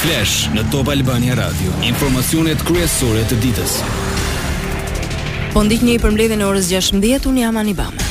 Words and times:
Flash 0.00 0.46
në 0.56 0.62
Top 0.72 0.88
Albania 0.88 1.34
Radio, 1.36 1.74
informacionet 1.84 2.62
kryesore 2.64 3.20
të 3.28 3.36
ditës. 3.42 3.74
Po 5.52 5.60
ndihni 5.66 5.98
për 6.00 6.14
mbledhjen 6.16 6.40
e 6.40 6.46
orës 6.48 6.70
16, 6.72 7.28
un 7.28 7.36
jam 7.42 7.58
Anibame. 7.60 8.08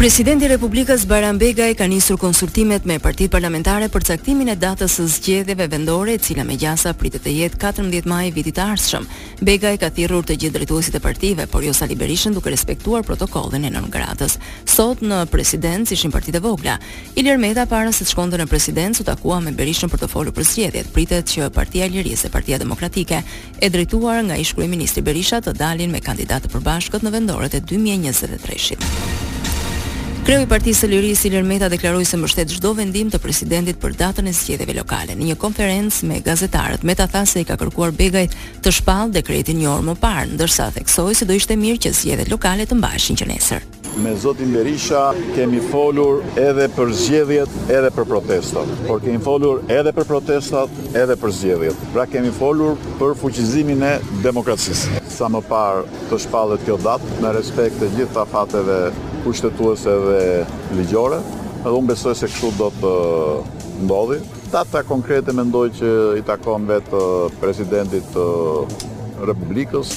Presidenti 0.00 0.46
i 0.48 0.48
Republikës 0.48 1.02
Baran 1.04 1.36
Begaj 1.36 1.74
ka 1.76 1.84
nisur 1.84 2.16
konsultimet 2.16 2.86
me 2.88 2.94
partitë 3.04 3.28
parlamentare 3.34 3.90
për 3.92 4.04
caktimin 4.08 4.48
e 4.48 4.54
datës 4.56 4.94
së 4.96 5.04
zgjedhjeve 5.12 5.66
vendore, 5.74 6.14
e 6.16 6.18
cila 6.24 6.46
me 6.48 6.56
gjasa 6.56 6.94
pritet 6.96 7.20
të 7.26 7.34
jetë 7.36 7.58
14 7.60 8.08
maj 8.08 8.30
vitit 8.32 8.56
të 8.56 8.64
ardhshëm. 8.64 9.04
Begaj 9.44 9.76
ka 9.82 9.90
thirrur 9.98 10.24
të 10.24 10.38
gjithë 10.40 10.54
drejtuesit 10.56 10.96
e 10.96 11.02
partive, 11.04 11.44
por 11.52 11.66
jo 11.66 11.74
Sali 11.76 11.98
Berishën 12.00 12.32
duke 12.32 12.48
respektuar 12.48 13.04
protokollin 13.04 13.68
e 13.68 13.74
nëngradës. 13.74 14.38
Sot 14.64 15.04
në 15.04 15.20
presidencë 15.28 15.92
ishin 15.98 16.14
partitë 16.16 16.40
vogla. 16.48 16.78
Ilir 17.20 17.36
Meta 17.36 17.66
para 17.68 17.92
se 17.92 18.06
të 18.06 18.14
shkonte 18.14 18.40
në 18.40 18.46
presidencë 18.54 19.02
u 19.04 19.08
takua 19.12 19.42
me 19.44 19.52
Berishën 19.52 19.92
për 19.92 20.00
të 20.00 20.08
folur 20.16 20.32
për 20.32 20.48
zgjedhjet. 20.48 20.88
Pritet 20.96 21.28
që 21.34 21.50
Partia 21.52 21.84
e 21.84 21.92
Lirisë, 21.98 22.32
Partia 22.32 22.56
Demokratike, 22.58 23.20
e 23.60 23.68
drejtuar 23.68 24.24
nga 24.30 24.40
ish 24.40 24.56
kryeministri 24.56 25.04
Berisha 25.04 25.44
të 25.44 25.58
dalin 25.60 25.92
me 25.92 26.00
kandidatë 26.00 26.48
përbashkët 26.56 27.04
në 27.04 27.14
vendoret 27.18 27.60
e 27.60 27.60
2023-shit. 27.60 28.88
Kreu 30.20 30.42
i 30.44 30.46
Partisë 30.46 30.84
Lirisë 30.90 31.30
Ilir 31.30 31.46
Meta 31.48 31.70
deklaroi 31.72 32.04
se 32.04 32.18
mbështet 32.20 32.50
çdo 32.52 32.74
vendim 32.76 33.08
të 33.08 33.16
presidentit 33.24 33.78
për 33.80 33.94
datën 33.96 34.26
e 34.28 34.34
zgjedhjeve 34.36 34.74
lokale. 34.76 35.14
Në 35.16 35.30
një 35.30 35.36
konferencë 35.40 36.10
me 36.10 36.18
gazetarët, 36.20 36.84
Meta 36.84 37.06
tha 37.08 37.22
se 37.26 37.40
i 37.40 37.46
ka 37.48 37.56
kërkuar 37.56 37.94
Begaj 37.96 38.26
të 38.60 38.72
shpallë 38.82 39.14
dekretin 39.16 39.56
një 39.62 39.70
orë 39.72 39.86
më 39.88 39.94
parë, 40.04 40.28
ndërsa 40.36 40.68
theksoi 40.76 41.16
se 41.16 41.24
do 41.24 41.32
ishte 41.40 41.56
mirë 41.56 41.80
që 41.86 41.94
zgjedhjet 42.02 42.30
lokale 42.34 42.68
të 42.68 42.78
mbashin 42.82 43.16
që 43.16 43.30
nesër. 43.32 43.64
Me 44.04 44.12
zotin 44.14 44.52
Berisha 44.54 45.08
kemi 45.34 45.58
folur 45.72 46.20
edhe 46.38 46.68
për 46.76 46.92
zgjedhjet, 47.00 47.56
edhe 47.74 47.88
për 47.96 48.06
protestat, 48.12 48.68
por 48.86 49.00
kemi 49.02 49.18
folur 49.24 49.64
edhe 49.72 49.90
për 49.96 50.06
protestat, 50.06 50.70
edhe 50.94 51.16
për 51.18 51.34
zgjedhjet. 51.38 51.80
Pra 51.96 52.04
kemi 52.06 52.30
folur 52.30 52.76
për 53.00 53.16
fuqizimin 53.24 53.82
e 53.88 53.96
demokracisë. 54.22 55.00
Sa 55.10 55.32
më 55.34 55.40
parë 55.50 55.88
të 56.12 56.20
shpallet 56.26 56.62
kjo 56.68 56.76
datë 56.86 57.18
me 57.24 57.32
respekt 57.34 57.80
të 57.82 57.90
gjitha 57.98 58.22
fateve 58.30 58.78
kushtetuese 59.24 59.92
dhe 60.06 60.20
ligjore. 60.78 61.20
Edhe 61.66 61.74
unë 61.76 61.92
besoj 61.92 62.16
se 62.18 62.28
kështu 62.30 62.50
do 62.60 62.70
të 62.80 62.92
uh, 62.92 63.82
ndodhi. 63.84 64.20
Data 64.52 64.80
konkrete 64.86 65.32
mendoj 65.36 65.68
që 65.80 65.90
i 66.20 66.24
takon 66.26 66.68
vetë 66.68 66.96
uh, 66.96 67.36
presidentit 67.42 68.08
të 68.14 68.28
uh, 68.30 68.88
Republikës. 69.28 69.92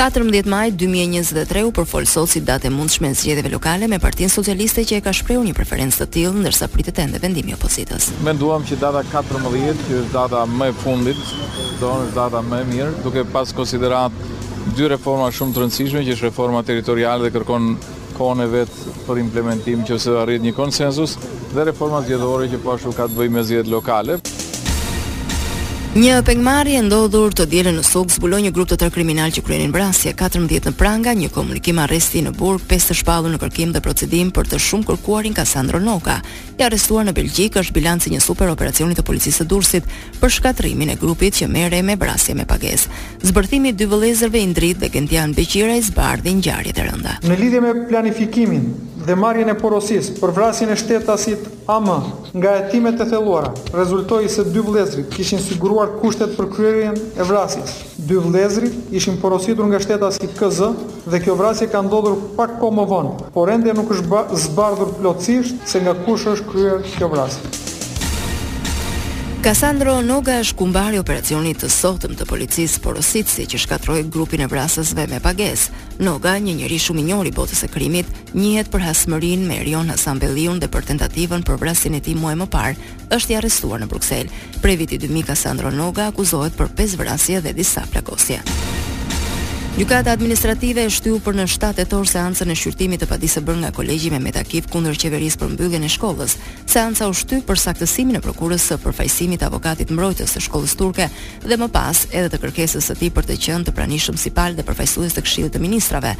14 0.00 0.46
maj 0.48 0.68
2023 0.80 1.64
u 1.66 1.72
përfolsot 1.76 2.30
si 2.30 2.40
datë 2.46 2.70
mund 2.70 2.86
mundshme 2.86 3.10
e 3.10 3.16
zgjedhjeve 3.20 3.50
lokale 3.52 3.88
me 3.90 3.98
Partinë 4.00 4.30
Socialiste 4.32 4.84
që 4.88 5.00
e 5.00 5.02
ka 5.04 5.12
shprehur 5.12 5.42
një 5.44 5.52
preferencë 5.58 6.00
të 6.00 6.06
tillë 6.14 6.40
ndërsa 6.44 6.68
pritet 6.72 7.02
ende 7.02 7.20
vendimi 7.20 7.52
i 7.52 7.56
opozitës. 7.58 8.06
Menduam 8.24 8.64
që 8.64 8.78
data 8.80 9.02
14, 9.10 9.84
që 9.90 9.98
është 10.04 10.14
data 10.14 10.44
më 10.48 10.70
e 10.72 10.76
fundit, 10.84 11.20
do 11.82 11.90
të 12.06 12.14
data 12.16 12.40
më 12.46 12.62
e 12.62 12.70
mirë, 12.70 12.90
duke 13.04 13.26
pas 13.34 13.52
konsiderat 13.52 14.16
dy 14.78 14.88
reforma 14.94 15.26
shumë 15.34 15.56
të 15.58 15.62
rëndësishme 15.66 16.06
që 16.06 16.16
është 16.16 16.30
reforma 16.30 16.62
territoriale 16.70 17.26
dhe 17.26 17.34
kërkon 17.36 17.68
kone 18.20 18.44
vetë 18.52 18.90
për 19.06 19.20
implementim 19.22 19.86
që 19.88 19.96
se 20.02 20.12
da 20.12 20.26
një 20.44 20.52
konsensus 20.58 21.16
dhe 21.56 21.64
reformat 21.70 22.08
gjedhore 22.10 22.50
që 22.52 22.60
pashu 22.66 22.90
po 22.92 22.98
ka 23.00 23.08
të 23.08 23.16
bëjmë 23.22 23.40
e 23.40 23.48
zjedhë 23.52 23.74
lokale. 23.78 24.20
Një 25.90 26.20
pengmarrje 26.22 26.78
e 26.78 26.82
ndodhur 26.86 27.32
të 27.34 27.48
dielën 27.50 27.74
në 27.74 27.82
Sog 27.82 28.12
zbuloi 28.14 28.44
një 28.44 28.52
grup 28.54 28.68
të 28.70 28.76
tërë 28.78 28.92
kriminal 28.94 29.32
që 29.34 29.42
kryenin 29.42 29.72
mbrasje 29.72 30.12
14 30.14 30.68
në 30.68 30.72
Pranga, 30.78 31.10
një 31.18 31.32
komunikim 31.34 31.80
arresti 31.82 32.20
në 32.22 32.30
Burg, 32.38 32.62
pesë 32.70 32.92
të 32.92 32.96
shpallur 33.00 33.32
në 33.32 33.40
kërkim 33.42 33.72
dhe 33.74 33.82
procedim 33.82 34.30
për 34.30 34.52
të 34.52 34.60
shumë 34.62 34.86
kërkuarin 34.86 35.34
Kasandro 35.34 35.80
Noka. 35.82 36.20
I 36.22 36.62
arrestuar 36.62 37.08
në 37.08 37.16
Belgjikë 37.16 37.58
është 37.58 37.74
bilanci 37.74 38.06
i 38.06 38.12
një 38.14 38.22
superoperacioni 38.22 38.94
të 38.94 39.02
policisë 39.08 39.42
së 39.42 39.48
Durrësit 39.50 39.90
për 40.22 40.30
shkatrimin 40.36 40.94
e 40.94 40.98
grupit 41.00 41.34
që 41.40 41.50
merre 41.50 41.82
me 41.82 41.98
mbrasje 41.98 42.38
me 42.38 42.46
pagesë. 42.46 42.94
Zbërthimi 43.26 43.74
i 43.74 43.74
dy 43.74 43.90
vëllezërve 43.90 44.44
Indrit 44.46 44.78
dhe 44.84 44.92
Gentian 44.94 45.34
Beqiraj 45.34 45.80
zbardhi 45.90 46.36
ngjarjet 46.38 46.78
e 46.78 46.86
rënda. 46.86 47.18
Në 47.26 47.40
lidhje 47.42 47.66
me 47.66 47.74
planifikimin 47.90 48.70
dhe 49.06 49.16
marrjen 49.16 49.48
e 49.52 49.56
porosisë 49.56 50.16
për 50.20 50.32
vrasjen 50.36 50.72
e 50.72 50.76
shtetasit 50.78 51.46
AM 51.70 51.86
nga 52.36 52.52
hetimet 52.58 53.00
e 53.00 53.06
thelluara 53.08 53.52
rezultoi 53.76 54.28
se 54.32 54.44
dy 54.48 54.60
vëllezrit 54.66 55.08
kishin 55.14 55.40
siguruar 55.44 55.94
kushtet 56.02 56.34
për 56.36 56.50
kryerjen 56.56 56.98
e 57.16 57.26
vrasjes. 57.30 57.72
Dy 58.10 58.18
vëllezrit 58.26 58.92
ishin 59.00 59.16
porositur 59.22 59.68
nga 59.70 59.80
shtetasi 59.82 60.30
KZ 60.36 60.72
dhe 61.08 61.22
kjo 61.24 61.38
vrasje 61.40 61.70
ka 61.72 61.82
ndodhur 61.84 62.18
pak 62.36 62.58
kohë 62.60 62.76
më 62.80 62.86
vonë, 62.92 63.14
por 63.34 63.52
ende 63.56 63.74
nuk 63.78 63.96
është 63.96 64.22
zbardhur 64.46 64.92
plotësisht 65.00 65.66
se 65.72 65.82
nga 65.86 65.96
kush 66.04 66.28
është 66.36 66.50
kryer 66.52 66.84
kjo 66.98 67.08
vrasje. 67.16 67.68
Kassandro 69.40 69.96
Noga 70.04 70.34
është 70.44 70.56
kumbari 70.60 70.98
operacionit 71.00 71.62
të 71.62 71.70
sotëm 71.72 72.12
të 72.18 72.26
policisë 72.28 72.82
Porositsi 72.84 73.46
që 73.48 73.60
shkatroi 73.62 74.02
grupin 74.12 74.42
e 74.44 74.48
vrasësve 74.52 75.06
me 75.08 75.16
pagesë. 75.24 75.72
Noga, 76.04 76.34
një 76.36 76.58
njeri 76.58 76.76
shumë 76.84 77.00
i 77.00 77.04
njohur 77.08 77.30
i 77.30 77.32
botës 77.38 77.62
së 77.64 77.70
krimit, 77.72 78.12
njihet 78.36 78.68
për 78.68 78.84
hasmërinë 78.84 79.48
me 79.48 79.56
Erion 79.62 79.88
Hasanbelliun 79.94 80.60
dhe 80.60 80.68
për 80.74 80.84
tentativën 80.92 81.46
për 81.48 81.60
vrasjen 81.62 81.96
e 81.96 82.02
tij 82.04 82.18
muaj 82.20 82.36
më 82.42 82.48
parë, 82.52 82.76
është 83.16 83.32
i 83.32 83.38
arrestuar 83.40 83.80
në 83.80 83.88
Bruksel. 83.94 84.28
Prej 84.60 84.76
vitit 84.84 85.08
2000 85.08 85.30
Kassandro 85.32 85.72
Noga 85.72 86.10
akuzohet 86.12 86.60
për 86.60 86.76
pesë 86.76 87.00
vrasje 87.00 87.40
dhe 87.40 87.54
disa 87.56 87.88
plagosje. 87.94 88.42
Gjykata 89.76 90.10
administrative 90.12 90.82
e 90.82 90.90
shtyu 90.90 91.20
për 91.22 91.36
në 91.38 91.44
7 91.46 91.68
tetor 91.78 92.02
seancën 92.10 92.50
e 92.50 92.54
shqyrtimit 92.58 93.04
të 93.04 93.06
padisë 93.06 93.38
bërë 93.46 93.60
nga 93.62 93.68
kolegji 93.76 94.08
me 94.10 94.18
Metakif 94.18 94.66
kundër 94.66 94.96
qeverisë 94.98 95.38
për 95.38 95.52
mbylljen 95.52 95.84
e 95.86 95.90
shkollës. 95.94 96.32
Seanca 96.68 97.06
u 97.06 97.14
shty 97.14 97.38
për 97.46 97.58
saktësimin 97.64 98.18
e 98.18 98.22
prokurës 98.24 98.64
së 98.66 98.80
përfaqësimit 98.82 99.38
të 99.40 99.46
avokatit 99.46 99.92
mbrojtës 99.94 100.34
së 100.36 100.42
shkollës 100.48 100.74
turke 100.80 101.06
dhe 101.46 101.58
më 101.62 101.68
pas 101.70 102.00
edhe 102.10 102.32
të 102.32 102.40
kërkesës 102.48 102.90
së 102.90 102.96
tij 102.98 103.10
për 103.14 103.28
të 103.30 103.36
qenë 103.46 103.68
të 103.70 103.74
pranishëm 103.78 104.18
si 104.18 104.32
palë 104.34 104.58
dhe 104.58 104.66
përfaqësues 104.72 105.14
të 105.20 105.24
Këshillit 105.28 105.54
të 105.54 105.60
Ministrave. 105.62 106.16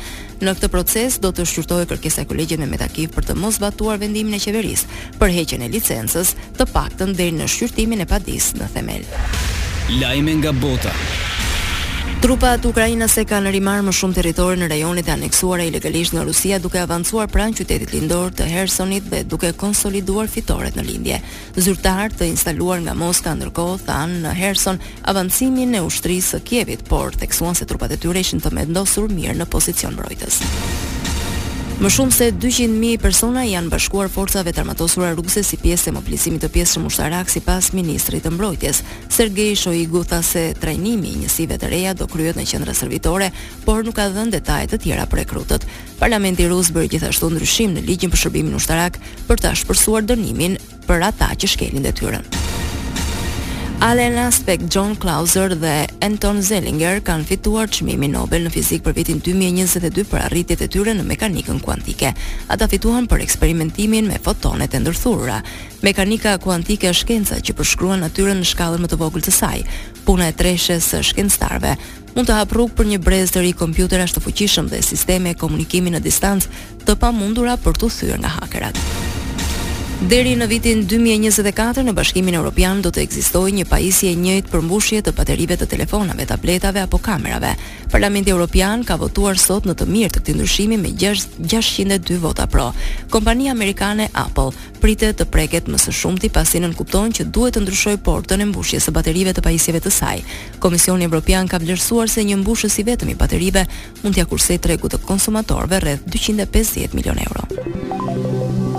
Në 0.46 0.54
këtë 0.58 0.70
proces 0.74 1.18
do 1.18 1.32
të 1.34 1.48
shqyrtojë 1.50 1.88
kërkesa 1.90 2.22
e 2.22 2.28
kolegjit 2.30 2.62
me 2.62 2.68
Metakif 2.70 3.10
për 3.18 3.26
të 3.32 3.36
mos 3.40 3.58
zbatuar 3.58 3.98
vendimin 3.98 4.38
e 4.38 4.42
qeverisë 4.46 5.18
për 5.18 5.34
heqjen 5.38 5.66
e 5.66 5.72
licencës, 5.74 6.36
të 6.54 6.68
paktën 6.70 7.10
deri 7.18 7.34
në 7.42 7.50
shqyrtimin 7.50 8.06
e 8.06 8.06
padisë 8.14 8.62
në 8.62 8.70
themel. 8.78 9.10
Lajme 9.98 10.38
nga 10.38 10.54
bota. 10.62 10.94
Trupat 12.20 12.60
ukrainase 12.68 13.22
kanë 13.24 13.48
rimarrë 13.54 13.80
më 13.86 13.92
shumë 13.96 14.16
territor 14.18 14.58
në 14.60 14.66
rajonin 14.68 15.06
e 15.08 15.12
aneksuar 15.14 15.62
ilegalisht 15.64 16.12
nga 16.12 16.26
Rusia 16.28 16.58
duke 16.60 16.76
avancuar 16.76 17.30
pranë 17.32 17.56
qytetit 17.62 17.94
lindor 17.96 18.34
të 18.36 18.44
Hersonit 18.50 19.06
dhe 19.08 19.22
duke 19.24 19.54
konsoliduar 19.62 20.28
fitoret 20.28 20.76
në 20.76 20.84
lindje. 20.90 21.18
Zyrtarë 21.56 22.12
të 22.20 22.28
instaluar 22.34 22.84
nga 22.84 22.92
Moska 23.04 23.32
ndërkohë 23.40 23.80
thanë 23.88 24.20
në 24.26 24.34
Herson 24.40 24.82
avancimin 25.14 25.72
e 25.80 25.80
ushtrisë 25.88 26.34
së 26.36 26.42
Kievit, 26.52 26.84
por 26.92 27.16
theksuan 27.16 27.56
se 27.56 27.64
trupat 27.64 27.96
e 27.96 28.00
tyre 28.04 28.20
ishin 28.20 28.44
të 28.44 28.52
mendosur 28.52 29.08
mirë 29.16 29.40
në 29.40 29.48
pozicion 29.56 29.96
mbrojtës. 29.96 30.42
Më 31.80 31.88
shumë 31.94 32.12
se 32.12 32.26
200.000 32.36 32.98
persona 33.00 33.40
janë 33.48 33.70
bashkuar 33.72 34.10
forcave 34.12 34.52
të 34.52 34.60
armatosura 34.60 35.14
ruse 35.16 35.40
si 35.40 35.56
pjesë 35.62 35.88
e 35.88 35.94
mobilizimit 35.96 36.42
të 36.44 36.50
pjesë 36.52 36.74
shumë 36.76 36.90
ushtarak 36.92 37.30
si 37.32 37.40
pas 37.40 37.70
Ministrit 37.72 38.20
të 38.26 38.34
Mbrojtjes. 38.34 38.82
Sergej 39.08 39.54
Shoigu 39.62 40.02
tha 40.10 40.18
se 40.20 40.42
trajnimi 40.60 41.08
i 41.14 41.22
njësive 41.22 41.56
të 41.56 41.70
reja 41.72 41.94
do 41.96 42.04
kryet 42.12 42.36
në 42.36 42.44
qendra 42.52 42.74
servitore, 42.76 43.30
por 43.64 43.80
nuk 43.88 43.96
ka 43.96 44.10
dhënë 44.12 44.34
detajet 44.36 44.74
të 44.74 44.80
tjera 44.84 45.08
për 45.08 45.22
rekrutët. 45.22 45.64
Parlamenti 46.02 46.50
Rus 46.52 46.68
bërë 46.76 46.92
gjithashtu 46.98 47.32
ndryshim 47.32 47.72
në 47.72 47.86
ligjin 47.88 48.12
për 48.12 48.26
shërbimin 48.26 48.60
ushtarak 48.60 49.00
për 49.30 49.40
të 49.40 49.56
shpërsuar 49.62 50.04
dënimin 50.12 50.60
për 50.84 51.08
ata 51.08 51.32
që 51.40 51.52
shkelin 51.54 51.88
dhe 51.88 51.96
Allen 53.82 54.18
Aspect, 54.18 54.68
John 54.70 54.94
Clauser 54.94 55.54
dhe 55.56 55.86
Anton 56.04 56.42
Zellinger 56.44 56.98
kanë 57.00 57.24
fituar 57.30 57.70
çmimin 57.72 58.12
Nobel 58.12 58.44
në 58.44 58.50
fizikë 58.52 58.84
për 58.84 58.94
vitin 58.98 59.22
2022 59.24 60.04
për 60.10 60.20
arritjet 60.26 60.64
e 60.66 60.68
tyre 60.68 60.92
në 60.98 61.06
mekanikën 61.08 61.62
kuantike. 61.64 62.10
Ata 62.52 62.68
fituan 62.68 63.06
për 63.08 63.22
eksperimentimin 63.24 64.04
me 64.10 64.20
fotonet 64.20 64.76
e 64.76 64.82
ndërthurura. 64.84 65.38
Mekanika 65.80 66.36
kuantike 66.44 66.92
është 66.92 67.06
shkenca 67.06 67.38
që 67.40 67.54
përshkruan 67.56 68.04
natyrën 68.04 68.42
në 68.44 68.48
shkallën 68.52 68.84
më 68.84 68.90
të 68.92 68.98
vogël 69.00 69.24
të 69.24 69.32
saj. 69.32 69.64
Puna 70.04 70.26
e 70.28 70.34
treshes 70.36 70.92
së 70.92 71.00
shkencëtarëve 71.14 71.72
mund 72.18 72.28
të 72.28 72.36
hap 72.36 72.52
rrugë 72.52 72.76
për 72.82 72.90
një 72.92 72.98
brez 73.06 73.32
të 73.32 73.46
ri 73.48 73.54
kompjuterash 73.62 74.12
të 74.18 74.24
fuqishëm 74.28 74.68
dhe 74.68 74.82
sisteme 74.84 75.32
komunikimi 75.40 75.96
në 75.96 76.04
distancë 76.04 76.52
të 76.84 77.00
pamundura 77.00 77.56
për 77.56 77.80
të 77.80 77.90
thyer 77.96 78.20
nga 78.20 78.36
hakerat. 78.42 79.09
Deri 80.08 80.32
në 80.34 80.46
vitin 80.48 80.78
2024 80.88 81.82
në 81.84 81.92
Bashkimin 81.92 82.34
Evropian 82.38 82.78
do 82.82 82.88
të 82.88 83.02
ekzistojë 83.04 83.52
një 83.58 83.64
pajisje 83.68 84.08
e 84.08 84.16
njëjtë 84.16 84.48
për 84.48 84.62
mbushje 84.64 85.02
të 85.04 85.12
baterive 85.14 85.58
të 85.60 85.66
telefonave, 85.74 86.24
tabletave 86.26 86.80
apo 86.80 86.96
kamerave. 87.04 87.50
Parlamenti 87.92 88.32
Evropian 88.32 88.80
ka 88.88 88.96
votuar 88.96 89.36
sot 89.38 89.68
në 89.68 89.74
të 89.76 89.86
mirë 89.92 90.14
të 90.14 90.22
këtij 90.22 90.36
ndryshimi 90.38 90.78
me 90.80 90.94
602 90.96 92.16
vota 92.22 92.46
pro. 92.46 92.70
Kompania 93.12 93.52
amerikane 93.52 94.08
Apple 94.14 94.54
pritet 94.80 95.20
të 95.20 95.28
preket 95.28 95.68
më 95.68 95.76
së 95.84 95.92
shumti 95.92 96.32
pasi 96.32 96.62
nën 96.64 96.74
kupton 96.80 97.12
që 97.12 97.28
duhet 97.28 97.58
të 97.58 97.66
ndryshoj 97.66 97.98
portën 98.00 98.40
e 98.40 98.48
mbushjes 98.50 98.88
së 98.88 98.96
baterive 98.96 99.36
të 99.36 99.44
pajisjeve 99.46 99.84
të 99.84 99.92
saj. 99.98 100.24
Komisioni 100.64 101.04
Evropian 101.10 101.44
ka 101.46 101.60
vlerësuar 101.60 102.08
se 102.08 102.24
një 102.24 102.40
mbushës 102.40 102.80
i 102.80 102.86
vetëm 102.88 103.12
i 103.12 103.20
baterive 103.20 103.66
mund 104.02 104.16
t'ia 104.16 104.24
kursej 104.24 104.58
tregut 104.64 104.96
të 104.96 105.04
konsumatorëve 105.04 105.84
rreth 105.84 106.08
250 106.08 106.96
milionë 106.96 107.28
euro. 107.28 107.76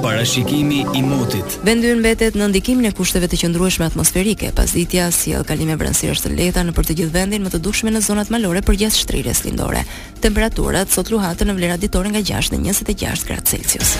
Parashikimi 0.02 0.86
i 0.96 1.02
motit. 1.06 1.46
Vendi 1.66 1.92
mbetet 1.96 2.34
në 2.38 2.48
ndikimin 2.50 2.88
e 2.90 2.92
kushteve 2.98 3.28
të 3.30 3.38
qëndrueshme 3.44 3.86
atmosferike. 3.86 4.50
pas 4.56 4.70
sjell 4.74 5.12
si 5.14 5.32
kalime 5.48 5.76
vranësirësh 5.78 6.22
të 6.22 6.30
lehta 6.40 6.64
në 6.66 6.74
për 6.74 6.86
të 6.88 6.94
gjithë 7.00 7.14
vendin, 7.14 7.44
më 7.46 7.50
të 7.54 7.60
dukshme 7.62 7.92
në 7.94 8.02
zonat 8.02 8.32
malore 8.34 8.62
përgjithë 8.66 8.98
shtrirjes 8.98 9.44
lindore. 9.46 9.86
Temperaturat 10.22 10.90
sot 10.92 11.12
luhatën 11.14 11.46
në 11.48 11.54
vlera 11.60 11.78
ditore 11.78 12.10
nga 12.10 12.22
6 12.26 12.50
në 12.52 12.60
26 12.66 13.26
gradë 13.28 13.48
Celsius. 13.52 13.98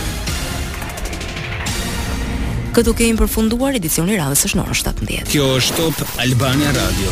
Këtu 2.74 2.94
kemi 2.98 3.18
përfunduar 3.22 3.78
edicionin 3.78 4.16
e 4.18 4.22
radhës 4.24 4.48
së 4.48 4.58
orës 4.58 4.82
17. 4.90 5.26
Kjo 5.30 5.46
është 5.60 5.78
Top 5.98 6.10
Albania 6.26 6.74
Radio. 6.82 7.10